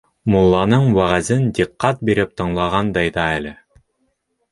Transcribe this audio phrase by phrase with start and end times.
[0.35, 3.53] Мулланың вәғәзен диҡҡәт биреп тыңлағандай ҙа әле.